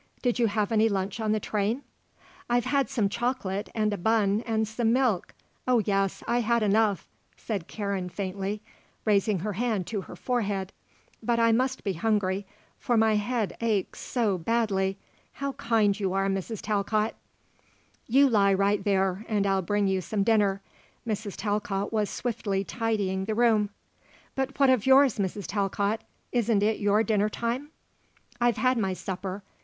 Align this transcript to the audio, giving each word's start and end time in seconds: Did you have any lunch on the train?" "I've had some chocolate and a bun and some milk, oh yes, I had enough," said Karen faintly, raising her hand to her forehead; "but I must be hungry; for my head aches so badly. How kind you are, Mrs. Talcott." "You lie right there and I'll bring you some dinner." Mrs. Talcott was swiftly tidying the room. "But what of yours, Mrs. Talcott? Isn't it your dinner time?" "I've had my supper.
Did 0.23 0.39
you 0.39 0.47
have 0.47 0.71
any 0.71 0.89
lunch 0.89 1.19
on 1.19 1.31
the 1.31 1.39
train?" 1.39 1.83
"I've 2.49 2.65
had 2.65 2.89
some 2.89 3.07
chocolate 3.07 3.69
and 3.75 3.93
a 3.93 3.99
bun 3.99 4.41
and 4.47 4.67
some 4.67 4.91
milk, 4.91 5.35
oh 5.67 5.83
yes, 5.85 6.23
I 6.27 6.39
had 6.39 6.63
enough," 6.63 7.07
said 7.37 7.67
Karen 7.67 8.09
faintly, 8.09 8.63
raising 9.05 9.37
her 9.41 9.53
hand 9.53 9.85
to 9.85 10.01
her 10.01 10.15
forehead; 10.15 10.73
"but 11.21 11.39
I 11.39 11.51
must 11.51 11.83
be 11.83 11.93
hungry; 11.93 12.47
for 12.79 12.97
my 12.97 13.13
head 13.15 13.55
aches 13.61 13.99
so 13.99 14.39
badly. 14.39 14.97
How 15.33 15.51
kind 15.51 15.99
you 15.99 16.13
are, 16.13 16.27
Mrs. 16.27 16.63
Talcott." 16.63 17.13
"You 18.07 18.27
lie 18.27 18.55
right 18.55 18.83
there 18.83 19.23
and 19.29 19.45
I'll 19.45 19.61
bring 19.61 19.85
you 19.85 20.01
some 20.01 20.23
dinner." 20.23 20.63
Mrs. 21.07 21.35
Talcott 21.35 21.93
was 21.93 22.09
swiftly 22.09 22.63
tidying 22.63 23.25
the 23.25 23.35
room. 23.35 23.69
"But 24.33 24.59
what 24.59 24.71
of 24.71 24.87
yours, 24.87 25.19
Mrs. 25.19 25.45
Talcott? 25.45 26.01
Isn't 26.31 26.63
it 26.63 26.79
your 26.79 27.03
dinner 27.03 27.29
time?" 27.29 27.69
"I've 28.41 28.57
had 28.57 28.79
my 28.79 28.93
supper. 28.93 29.43